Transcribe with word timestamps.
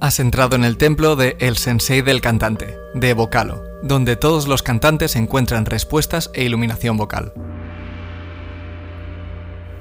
Has 0.00 0.18
entrado 0.18 0.56
en 0.56 0.64
el 0.64 0.78
templo 0.78 1.14
de 1.14 1.36
El 1.40 1.58
Sensei 1.58 2.00
del 2.00 2.22
Cantante, 2.22 2.78
de 2.94 3.12
Vocalo, 3.12 3.62
donde 3.82 4.16
todos 4.16 4.48
los 4.48 4.62
cantantes 4.62 5.14
encuentran 5.14 5.66
respuestas 5.66 6.30
e 6.32 6.42
iluminación 6.42 6.96
vocal. 6.96 7.34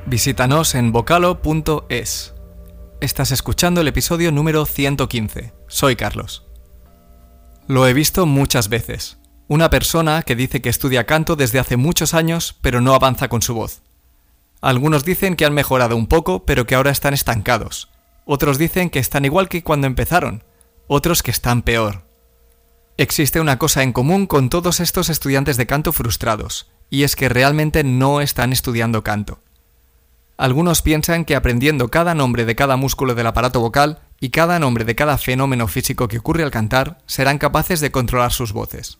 Visítanos 0.06 0.76
en 0.76 0.92
vocalo.es. 0.92 2.34
Estás 3.00 3.32
escuchando 3.32 3.80
el 3.80 3.88
episodio 3.88 4.34
número 4.34 4.66
115. 4.66 5.54
Soy 5.68 5.96
Carlos. 5.96 6.46
Lo 7.68 7.88
he 7.88 7.94
visto 7.94 8.26
muchas 8.26 8.68
veces. 8.68 9.20
Una 9.48 9.70
persona 9.70 10.24
que 10.24 10.36
dice 10.36 10.62
que 10.62 10.68
estudia 10.68 11.06
canto 11.06 11.38
desde 11.38 11.60
hace 11.60 11.78
muchos 11.78 12.14
años, 12.14 12.58
pero 12.60 12.82
no 12.82 12.94
avanza 12.94 13.30
con 13.30 13.42
su 13.42 13.54
voz. 13.54 13.84
Algunos 14.60 15.06
dicen 15.06 15.38
que 15.38 15.46
han 15.46 15.54
mejorado 15.54 15.96
un 15.96 16.08
poco, 16.08 16.44
pero 16.44 16.66
que 16.66 16.76
ahora 16.76 16.92
están 16.92 17.14
estancados 17.14 17.89
otros 18.32 18.60
dicen 18.60 18.92
que 18.92 19.00
están 19.00 19.26
igual 19.26 19.50
que 19.50 19.64
cuando 19.64 19.88
empezaron, 19.88 20.44
otros 20.86 21.24
que 21.24 21.32
están 21.32 21.64
peor. 21.64 22.04
Existe 22.96 23.42
una 23.42 23.58
cosa 23.58 23.82
en 23.82 23.92
común 23.92 24.28
con 24.28 24.52
todos 24.52 24.82
estos 24.82 25.10
estudiantes 25.10 25.58
de 25.58 25.66
canto 25.66 25.92
frustrados, 25.94 26.70
y 26.92 27.02
es 27.02 27.16
que 27.16 27.28
realmente 27.28 27.84
no 27.84 28.22
están 28.22 28.54
estudiando 28.54 29.04
canto. 29.04 29.40
Algunos 30.38 30.84
piensan 30.84 31.26
que 31.26 31.36
aprendiendo 31.36 31.90
cada 31.90 32.14
nombre 32.14 32.46
de 32.46 32.56
cada 32.56 32.78
músculo 32.78 33.16
del 33.16 33.26
aparato 33.26 33.62
vocal 33.62 33.98
y 34.20 34.30
cada 34.30 34.60
nombre 34.60 34.86
de 34.86 34.94
cada 34.94 35.18
fenómeno 35.18 35.68
físico 35.68 36.08
que 36.08 36.20
ocurre 36.20 36.44
al 36.44 36.52
cantar, 36.52 37.00
serán 37.08 37.40
capaces 37.40 37.80
de 37.80 37.90
controlar 37.90 38.32
sus 38.32 38.54
voces. 38.54 39.00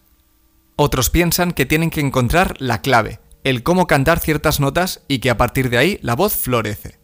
Otros 0.76 1.12
piensan 1.12 1.52
que 1.52 1.68
tienen 1.68 1.92
que 1.92 2.02
encontrar 2.02 2.56
la 2.58 2.82
clave, 2.82 3.20
el 3.44 3.62
cómo 3.62 3.86
cantar 3.86 4.20
ciertas 4.20 4.60
notas 4.60 5.02
y 5.08 5.20
que 5.20 5.30
a 5.30 5.38
partir 5.38 5.70
de 5.70 5.78
ahí 5.78 6.00
la 6.02 6.16
voz 6.16 6.36
florece 6.36 6.99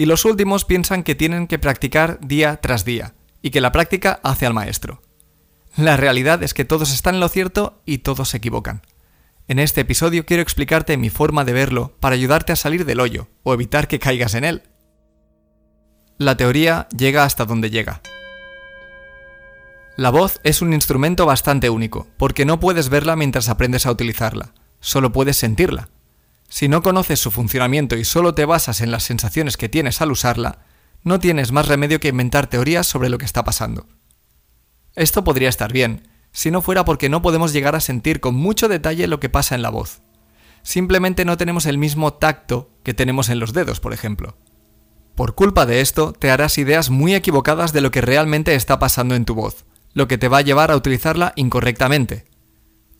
y 0.00 0.06
los 0.06 0.24
últimos 0.24 0.64
piensan 0.64 1.02
que 1.02 1.14
tienen 1.14 1.46
que 1.46 1.58
practicar 1.58 2.18
día 2.20 2.58
tras 2.62 2.86
día, 2.86 3.12
y 3.42 3.50
que 3.50 3.60
la 3.60 3.70
práctica 3.70 4.18
hace 4.22 4.46
al 4.46 4.54
maestro. 4.54 5.02
La 5.76 5.98
realidad 5.98 6.42
es 6.42 6.54
que 6.54 6.64
todos 6.64 6.90
están 6.90 7.16
en 7.16 7.20
lo 7.20 7.28
cierto 7.28 7.82
y 7.84 7.98
todos 7.98 8.30
se 8.30 8.38
equivocan. 8.38 8.80
En 9.46 9.58
este 9.58 9.82
episodio 9.82 10.24
quiero 10.24 10.42
explicarte 10.42 10.96
mi 10.96 11.10
forma 11.10 11.44
de 11.44 11.52
verlo 11.52 11.98
para 12.00 12.14
ayudarte 12.14 12.50
a 12.50 12.56
salir 12.56 12.86
del 12.86 12.98
hoyo 12.98 13.28
o 13.42 13.52
evitar 13.52 13.88
que 13.88 13.98
caigas 13.98 14.32
en 14.32 14.44
él. 14.44 14.62
La 16.16 16.34
teoría 16.38 16.88
llega 16.96 17.24
hasta 17.24 17.44
donde 17.44 17.68
llega. 17.68 18.00
La 19.98 20.08
voz 20.08 20.40
es 20.44 20.62
un 20.62 20.72
instrumento 20.72 21.26
bastante 21.26 21.68
único, 21.68 22.06
porque 22.16 22.46
no 22.46 22.58
puedes 22.58 22.88
verla 22.88 23.16
mientras 23.16 23.50
aprendes 23.50 23.84
a 23.84 23.90
utilizarla, 23.90 24.54
solo 24.80 25.12
puedes 25.12 25.36
sentirla. 25.36 25.90
Si 26.50 26.68
no 26.68 26.82
conoces 26.82 27.20
su 27.20 27.30
funcionamiento 27.30 27.96
y 27.96 28.04
solo 28.04 28.34
te 28.34 28.44
basas 28.44 28.80
en 28.80 28.90
las 28.90 29.04
sensaciones 29.04 29.56
que 29.56 29.68
tienes 29.68 30.00
al 30.00 30.10
usarla, 30.10 30.58
no 31.04 31.20
tienes 31.20 31.52
más 31.52 31.68
remedio 31.68 32.00
que 32.00 32.08
inventar 32.08 32.48
teorías 32.48 32.88
sobre 32.88 33.08
lo 33.08 33.18
que 33.18 33.24
está 33.24 33.44
pasando. 33.44 33.86
Esto 34.96 35.22
podría 35.22 35.48
estar 35.48 35.72
bien, 35.72 36.08
si 36.32 36.50
no 36.50 36.60
fuera 36.60 36.84
porque 36.84 37.08
no 37.08 37.22
podemos 37.22 37.52
llegar 37.52 37.76
a 37.76 37.80
sentir 37.80 38.18
con 38.18 38.34
mucho 38.34 38.68
detalle 38.68 39.06
lo 39.06 39.20
que 39.20 39.28
pasa 39.28 39.54
en 39.54 39.62
la 39.62 39.70
voz. 39.70 40.02
Simplemente 40.62 41.24
no 41.24 41.36
tenemos 41.36 41.66
el 41.66 41.78
mismo 41.78 42.14
tacto 42.14 42.70
que 42.82 42.94
tenemos 42.94 43.28
en 43.28 43.38
los 43.38 43.52
dedos, 43.52 43.78
por 43.78 43.92
ejemplo. 43.92 44.36
Por 45.14 45.36
culpa 45.36 45.66
de 45.66 45.80
esto, 45.80 46.12
te 46.12 46.32
harás 46.32 46.58
ideas 46.58 46.90
muy 46.90 47.14
equivocadas 47.14 47.72
de 47.72 47.80
lo 47.80 47.92
que 47.92 48.00
realmente 48.00 48.56
está 48.56 48.80
pasando 48.80 49.14
en 49.14 49.24
tu 49.24 49.36
voz, 49.36 49.66
lo 49.92 50.08
que 50.08 50.18
te 50.18 50.28
va 50.28 50.38
a 50.38 50.42
llevar 50.42 50.72
a 50.72 50.76
utilizarla 50.76 51.32
incorrectamente, 51.36 52.26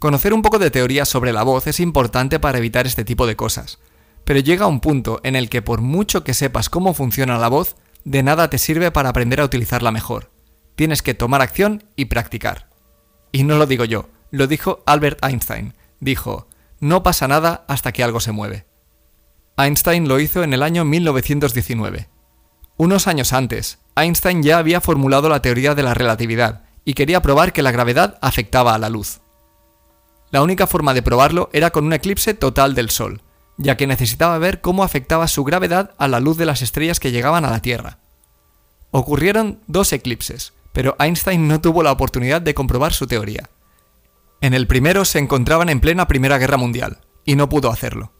Conocer 0.00 0.32
un 0.32 0.40
poco 0.40 0.58
de 0.58 0.70
teoría 0.70 1.04
sobre 1.04 1.30
la 1.30 1.42
voz 1.42 1.66
es 1.66 1.78
importante 1.78 2.40
para 2.40 2.56
evitar 2.56 2.86
este 2.86 3.04
tipo 3.04 3.26
de 3.26 3.36
cosas, 3.36 3.80
pero 4.24 4.40
llega 4.40 4.66
un 4.66 4.80
punto 4.80 5.20
en 5.24 5.36
el 5.36 5.50
que 5.50 5.60
por 5.60 5.82
mucho 5.82 6.24
que 6.24 6.32
sepas 6.32 6.70
cómo 6.70 6.94
funciona 6.94 7.36
la 7.36 7.48
voz, 7.48 7.76
de 8.04 8.22
nada 8.22 8.48
te 8.48 8.56
sirve 8.56 8.90
para 8.90 9.10
aprender 9.10 9.42
a 9.42 9.44
utilizarla 9.44 9.90
mejor. 9.90 10.30
Tienes 10.74 11.02
que 11.02 11.12
tomar 11.12 11.42
acción 11.42 11.84
y 11.96 12.06
practicar. 12.06 12.70
Y 13.30 13.42
no 13.42 13.58
lo 13.58 13.66
digo 13.66 13.84
yo, 13.84 14.08
lo 14.30 14.46
dijo 14.46 14.82
Albert 14.86 15.22
Einstein. 15.22 15.74
Dijo, 16.00 16.48
no 16.78 17.02
pasa 17.02 17.28
nada 17.28 17.66
hasta 17.68 17.92
que 17.92 18.02
algo 18.02 18.20
se 18.20 18.32
mueve. 18.32 18.64
Einstein 19.58 20.08
lo 20.08 20.18
hizo 20.18 20.42
en 20.42 20.54
el 20.54 20.62
año 20.62 20.86
1919. 20.86 22.08
Unos 22.78 23.06
años 23.06 23.34
antes, 23.34 23.80
Einstein 23.96 24.42
ya 24.42 24.56
había 24.56 24.80
formulado 24.80 25.28
la 25.28 25.42
teoría 25.42 25.74
de 25.74 25.82
la 25.82 25.92
relatividad 25.92 26.62
y 26.86 26.94
quería 26.94 27.20
probar 27.20 27.52
que 27.52 27.60
la 27.60 27.70
gravedad 27.70 28.16
afectaba 28.22 28.74
a 28.74 28.78
la 28.78 28.88
luz. 28.88 29.20
La 30.30 30.42
única 30.42 30.66
forma 30.66 30.94
de 30.94 31.02
probarlo 31.02 31.50
era 31.52 31.70
con 31.70 31.84
un 31.84 31.92
eclipse 31.92 32.34
total 32.34 32.74
del 32.74 32.90
Sol, 32.90 33.22
ya 33.56 33.76
que 33.76 33.86
necesitaba 33.86 34.38
ver 34.38 34.60
cómo 34.60 34.84
afectaba 34.84 35.26
su 35.26 35.44
gravedad 35.44 35.92
a 35.98 36.06
la 36.08 36.20
luz 36.20 36.36
de 36.36 36.46
las 36.46 36.62
estrellas 36.62 37.00
que 37.00 37.10
llegaban 37.10 37.44
a 37.44 37.50
la 37.50 37.62
Tierra. 37.62 37.98
Ocurrieron 38.92 39.60
dos 39.66 39.92
eclipses, 39.92 40.52
pero 40.72 40.96
Einstein 40.98 41.48
no 41.48 41.60
tuvo 41.60 41.82
la 41.82 41.92
oportunidad 41.92 42.40
de 42.40 42.54
comprobar 42.54 42.92
su 42.92 43.06
teoría. 43.06 43.50
En 44.40 44.54
el 44.54 44.66
primero 44.66 45.04
se 45.04 45.18
encontraban 45.18 45.68
en 45.68 45.80
plena 45.80 46.06
Primera 46.06 46.38
Guerra 46.38 46.56
Mundial, 46.56 47.00
y 47.24 47.34
no 47.34 47.48
pudo 47.48 47.70
hacerlo. 47.70 48.12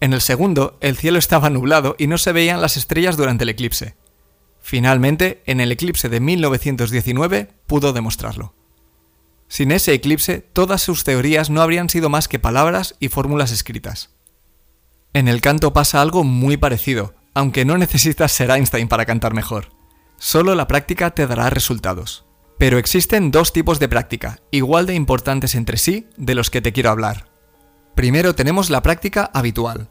En 0.00 0.12
el 0.12 0.20
segundo, 0.20 0.76
el 0.80 0.96
cielo 0.96 1.18
estaba 1.18 1.48
nublado 1.48 1.96
y 1.98 2.06
no 2.06 2.18
se 2.18 2.32
veían 2.32 2.60
las 2.60 2.76
estrellas 2.76 3.16
durante 3.16 3.44
el 3.44 3.50
eclipse. 3.50 3.94
Finalmente, 4.60 5.42
en 5.46 5.60
el 5.60 5.72
eclipse 5.72 6.08
de 6.08 6.20
1919, 6.20 7.48
pudo 7.66 7.92
demostrarlo. 7.92 8.55
Sin 9.48 9.70
ese 9.70 9.92
eclipse, 9.92 10.40
todas 10.40 10.82
sus 10.82 11.04
teorías 11.04 11.50
no 11.50 11.62
habrían 11.62 11.88
sido 11.88 12.08
más 12.08 12.28
que 12.28 12.38
palabras 12.38 12.96
y 13.00 13.08
fórmulas 13.08 13.52
escritas. 13.52 14.10
En 15.12 15.28
el 15.28 15.40
canto 15.40 15.72
pasa 15.72 16.02
algo 16.02 16.24
muy 16.24 16.56
parecido, 16.56 17.14
aunque 17.34 17.64
no 17.64 17.78
necesitas 17.78 18.32
ser 18.32 18.50
Einstein 18.50 18.88
para 18.88 19.06
cantar 19.06 19.34
mejor. 19.34 19.72
Solo 20.18 20.54
la 20.54 20.66
práctica 20.66 21.10
te 21.10 21.26
dará 21.26 21.50
resultados. 21.50 22.26
Pero 22.58 22.78
existen 22.78 23.30
dos 23.30 23.52
tipos 23.52 23.78
de 23.78 23.88
práctica, 23.88 24.40
igual 24.50 24.86
de 24.86 24.94
importantes 24.94 25.54
entre 25.54 25.76
sí, 25.76 26.08
de 26.16 26.34
los 26.34 26.50
que 26.50 26.62
te 26.62 26.72
quiero 26.72 26.90
hablar. 26.90 27.28
Primero 27.94 28.34
tenemos 28.34 28.70
la 28.70 28.82
práctica 28.82 29.30
habitual. 29.34 29.90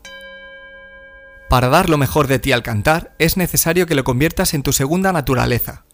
Para 1.50 1.70
dar 1.70 1.90
lo 1.90 1.98
mejor 1.98 2.28
de 2.28 2.40
ti 2.40 2.52
al 2.52 2.64
cantar, 2.64 3.16
es 3.20 3.38
necesario 3.38 3.86
que 3.86 3.96
lo 3.96 4.04
conviertas 4.04 4.56
en 4.56 4.64
tu 4.64 4.74
segunda 4.74 5.12
naturaleza. 5.12 5.86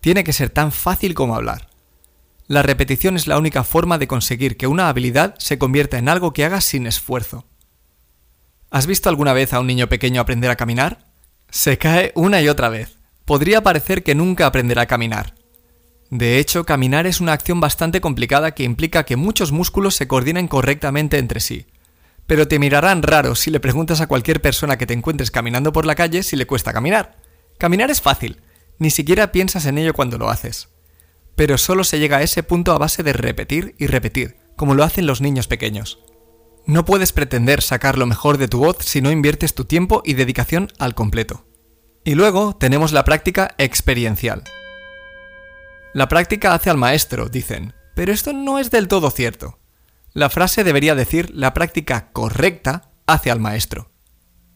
Tiene 0.00 0.24
que 0.24 0.32
ser 0.32 0.48
tan 0.48 0.72
fácil 0.72 1.14
como 1.14 1.36
hablar. 1.36 1.71
La 2.48 2.62
repetición 2.62 3.16
es 3.16 3.26
la 3.26 3.38
única 3.38 3.62
forma 3.62 3.98
de 3.98 4.08
conseguir 4.08 4.56
que 4.56 4.66
una 4.66 4.88
habilidad 4.88 5.36
se 5.38 5.58
convierta 5.58 5.98
en 5.98 6.08
algo 6.08 6.32
que 6.32 6.44
hagas 6.44 6.64
sin 6.64 6.86
esfuerzo. 6.86 7.46
¿Has 8.70 8.86
visto 8.86 9.08
alguna 9.08 9.32
vez 9.32 9.52
a 9.52 9.60
un 9.60 9.66
niño 9.66 9.88
pequeño 9.88 10.20
aprender 10.20 10.50
a 10.50 10.56
caminar? 10.56 11.06
Se 11.50 11.78
cae 11.78 12.12
una 12.14 12.40
y 12.40 12.48
otra 12.48 12.68
vez. 12.68 12.98
Podría 13.24 13.62
parecer 13.62 14.02
que 14.02 14.14
nunca 14.14 14.46
aprenderá 14.46 14.82
a 14.82 14.86
caminar. 14.86 15.34
De 16.10 16.38
hecho, 16.38 16.64
caminar 16.64 17.06
es 17.06 17.20
una 17.20 17.32
acción 17.32 17.60
bastante 17.60 18.00
complicada 18.00 18.54
que 18.54 18.64
implica 18.64 19.04
que 19.04 19.16
muchos 19.16 19.52
músculos 19.52 19.94
se 19.94 20.08
coordinen 20.08 20.48
correctamente 20.48 21.18
entre 21.18 21.40
sí. 21.40 21.66
Pero 22.26 22.48
te 22.48 22.58
mirarán 22.58 23.02
raro 23.02 23.34
si 23.34 23.50
le 23.50 23.60
preguntas 23.60 24.00
a 24.00 24.08
cualquier 24.08 24.42
persona 24.42 24.78
que 24.78 24.86
te 24.86 24.94
encuentres 24.94 25.30
caminando 25.30 25.72
por 25.72 25.86
la 25.86 25.94
calle 25.94 26.22
si 26.22 26.36
le 26.36 26.46
cuesta 26.46 26.72
caminar. 26.72 27.16
Caminar 27.58 27.90
es 27.90 28.00
fácil, 28.00 28.40
ni 28.78 28.90
siquiera 28.90 29.32
piensas 29.32 29.66
en 29.66 29.78
ello 29.78 29.94
cuando 29.94 30.18
lo 30.18 30.28
haces 30.28 30.71
pero 31.36 31.58
solo 31.58 31.84
se 31.84 31.98
llega 31.98 32.18
a 32.18 32.22
ese 32.22 32.42
punto 32.42 32.72
a 32.72 32.78
base 32.78 33.02
de 33.02 33.12
repetir 33.12 33.74
y 33.78 33.86
repetir, 33.86 34.36
como 34.56 34.74
lo 34.74 34.84
hacen 34.84 35.06
los 35.06 35.20
niños 35.20 35.46
pequeños. 35.46 36.00
No 36.66 36.84
puedes 36.84 37.12
pretender 37.12 37.62
sacar 37.62 37.98
lo 37.98 38.06
mejor 38.06 38.38
de 38.38 38.48
tu 38.48 38.58
voz 38.58 38.78
si 38.80 39.00
no 39.00 39.10
inviertes 39.10 39.54
tu 39.54 39.64
tiempo 39.64 40.02
y 40.04 40.14
dedicación 40.14 40.68
al 40.78 40.94
completo. 40.94 41.44
Y 42.04 42.14
luego 42.14 42.56
tenemos 42.56 42.92
la 42.92 43.04
práctica 43.04 43.54
experiencial. 43.58 44.44
La 45.94 46.08
práctica 46.08 46.54
hace 46.54 46.70
al 46.70 46.78
maestro, 46.78 47.28
dicen, 47.28 47.74
pero 47.94 48.12
esto 48.12 48.32
no 48.32 48.58
es 48.58 48.70
del 48.70 48.88
todo 48.88 49.10
cierto. 49.10 49.58
La 50.12 50.30
frase 50.30 50.64
debería 50.64 50.94
decir 50.94 51.30
la 51.34 51.54
práctica 51.54 52.10
correcta 52.12 52.92
hace 53.06 53.30
al 53.30 53.40
maestro. 53.40 53.91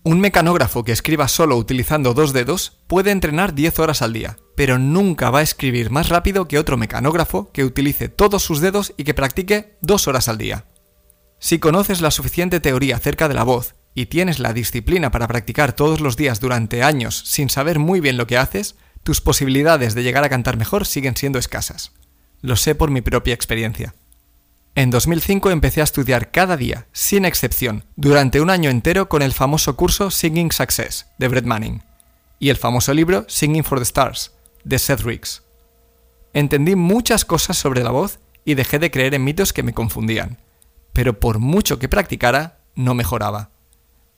Un 0.06 0.20
mecanógrafo 0.20 0.84
que 0.84 0.92
escriba 0.92 1.26
solo 1.26 1.56
utilizando 1.56 2.14
dos 2.14 2.32
dedos 2.32 2.78
puede 2.86 3.10
entrenar 3.10 3.54
10 3.54 3.80
horas 3.80 4.02
al 4.02 4.12
día, 4.12 4.36
pero 4.54 4.78
nunca 4.78 5.30
va 5.30 5.40
a 5.40 5.42
escribir 5.42 5.90
más 5.90 6.10
rápido 6.10 6.46
que 6.46 6.60
otro 6.60 6.76
mecanógrafo 6.76 7.50
que 7.50 7.64
utilice 7.64 8.08
todos 8.08 8.44
sus 8.44 8.60
dedos 8.60 8.94
y 8.96 9.02
que 9.02 9.14
practique 9.14 9.76
dos 9.80 10.06
horas 10.06 10.28
al 10.28 10.38
día. 10.38 10.66
Si 11.40 11.58
conoces 11.58 12.02
la 12.02 12.12
suficiente 12.12 12.60
teoría 12.60 12.94
acerca 12.94 13.26
de 13.26 13.34
la 13.34 13.42
voz 13.42 13.74
y 13.96 14.06
tienes 14.06 14.38
la 14.38 14.52
disciplina 14.52 15.10
para 15.10 15.26
practicar 15.26 15.72
todos 15.72 16.00
los 16.00 16.16
días 16.16 16.38
durante 16.38 16.84
años 16.84 17.24
sin 17.26 17.50
saber 17.50 17.80
muy 17.80 17.98
bien 17.98 18.16
lo 18.16 18.28
que 18.28 18.38
haces, 18.38 18.76
tus 19.02 19.20
posibilidades 19.20 19.96
de 19.96 20.04
llegar 20.04 20.22
a 20.22 20.28
cantar 20.28 20.56
mejor 20.56 20.86
siguen 20.86 21.16
siendo 21.16 21.40
escasas. 21.40 21.90
Lo 22.42 22.54
sé 22.54 22.76
por 22.76 22.92
mi 22.92 23.00
propia 23.00 23.34
experiencia. 23.34 23.96
En 24.76 24.90
2005 24.90 25.50
empecé 25.52 25.80
a 25.80 25.84
estudiar 25.84 26.30
cada 26.30 26.58
día, 26.58 26.86
sin 26.92 27.24
excepción, 27.24 27.84
durante 27.96 28.42
un 28.42 28.50
año 28.50 28.68
entero 28.68 29.08
con 29.08 29.22
el 29.22 29.32
famoso 29.32 29.74
curso 29.74 30.10
Singing 30.10 30.52
Success 30.52 31.06
de 31.16 31.28
Brett 31.28 31.46
Manning 31.46 31.82
y 32.38 32.50
el 32.50 32.58
famoso 32.58 32.92
libro 32.92 33.24
Singing 33.26 33.64
for 33.64 33.78
the 33.78 33.84
Stars 33.84 34.32
de 34.64 34.78
Seth 34.78 35.00
Riggs. 35.00 35.44
Entendí 36.34 36.76
muchas 36.76 37.24
cosas 37.24 37.56
sobre 37.56 37.82
la 37.82 37.90
voz 37.90 38.18
y 38.44 38.52
dejé 38.52 38.78
de 38.78 38.90
creer 38.90 39.14
en 39.14 39.24
mitos 39.24 39.54
que 39.54 39.62
me 39.62 39.72
confundían, 39.72 40.42
pero 40.92 41.20
por 41.20 41.38
mucho 41.38 41.78
que 41.78 41.88
practicara, 41.88 42.58
no 42.74 42.92
mejoraba. 42.92 43.52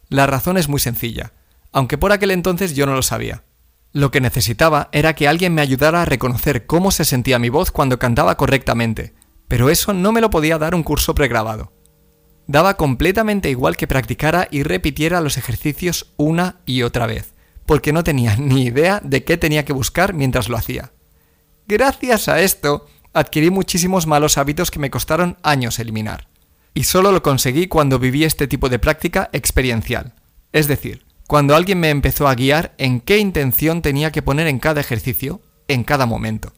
La 0.09 0.27
razón 0.27 0.59
es 0.59 0.69
muy 0.69 0.81
sencilla, 0.81 1.35
aunque 1.71 1.99
por 1.99 2.11
aquel 2.11 2.33
entonces 2.33 2.75
yo 2.75 2.85
no 2.85 2.95
lo 2.95 3.03
sabía. 3.03 3.45
Lo 3.93 4.11
que 4.11 4.21
necesitaba 4.21 4.89
era 4.91 5.15
que 5.15 5.29
alguien 5.29 5.55
me 5.55 5.63
ayudara 5.63 6.03
a 6.03 6.05
reconocer 6.05 6.67
cómo 6.67 6.91
se 6.91 7.05
sentía 7.05 7.39
mi 7.39 7.49
voz 7.49 7.71
cuando 7.71 8.01
cantaba 8.01 8.37
correctamente, 8.37 9.15
pero 9.49 9.71
eso 9.71 9.93
no 9.93 10.13
me 10.13 10.21
lo 10.21 10.31
podía 10.31 10.59
dar 10.59 10.75
un 10.75 10.83
curso 10.83 11.15
pregrabado. 11.15 11.73
Daba 12.47 12.77
completamente 12.77 13.51
igual 13.51 13.77
que 13.77 13.87
practicara 13.87 14.49
y 14.51 14.63
repitiera 14.63 15.21
los 15.21 15.37
ejercicios 15.37 16.13
una 16.17 16.61
y 16.65 16.83
otra 16.83 17.07
vez, 17.07 17.35
porque 17.67 17.93
no 17.93 18.05
tenía 18.05 18.37
ni 18.37 18.67
idea 18.67 19.01
de 19.03 19.25
qué 19.25 19.37
tenía 19.37 19.65
que 19.65 19.73
buscar 19.73 20.15
mientras 20.15 20.49
lo 20.49 20.57
hacía. 20.57 20.93
Gracias 21.67 22.29
a 22.29 22.41
esto, 22.41 22.87
adquirí 23.13 23.51
muchísimos 23.51 24.07
malos 24.07 24.39
hábitos 24.39 24.71
que 24.71 24.79
me 24.79 24.91
costaron 24.91 25.37
años 25.43 25.79
eliminar. 25.79 26.29
Y 26.73 26.85
solo 26.85 27.13
lo 27.13 27.23
conseguí 27.23 27.67
cuando 27.67 27.99
viví 27.99 28.25
este 28.25 28.47
tipo 28.47 28.69
de 28.69 28.79
práctica 28.79 29.29
experiencial. 29.33 30.15
Es 30.53 30.69
decir, 30.69 31.05
cuando 31.27 31.55
alguien 31.55 31.81
me 31.81 31.91
empezó 31.91 32.29
a 32.29 32.35
guiar 32.35 32.75
en 32.79 33.01
qué 33.01 33.19
intención 33.19 33.83
tenía 33.83 34.13
que 34.13 34.23
poner 34.23 34.47
en 34.47 34.59
cada 34.59 34.81
ejercicio, 34.81 35.43
en 35.67 35.85
cada 35.85 36.07
momento. 36.07 36.53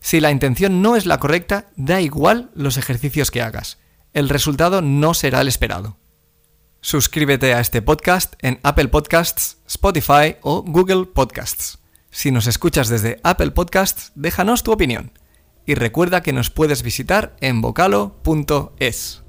Si 0.00 0.20
la 0.20 0.30
intención 0.30 0.82
no 0.82 0.96
es 0.96 1.06
la 1.06 1.20
correcta, 1.20 1.66
da 1.76 2.00
igual 2.00 2.50
los 2.54 2.76
ejercicios 2.76 3.30
que 3.30 3.42
hagas. 3.42 3.78
El 4.12 4.28
resultado 4.28 4.82
no 4.82 5.14
será 5.14 5.40
el 5.42 5.48
esperado. 5.48 5.98
Suscríbete 6.80 7.52
a 7.52 7.60
este 7.60 7.82
podcast 7.82 8.34
en 8.40 8.58
Apple 8.62 8.88
Podcasts, 8.88 9.58
Spotify 9.66 10.36
o 10.40 10.62
Google 10.62 11.04
Podcasts. 11.04 11.78
Si 12.10 12.30
nos 12.30 12.46
escuchas 12.46 12.88
desde 12.88 13.20
Apple 13.22 13.52
Podcasts, 13.52 14.12
déjanos 14.14 14.62
tu 14.62 14.72
opinión. 14.72 15.12
Y 15.66 15.74
recuerda 15.74 16.22
que 16.22 16.32
nos 16.32 16.50
puedes 16.50 16.82
visitar 16.82 17.36
en 17.40 17.60
vocalo.es. 17.60 19.22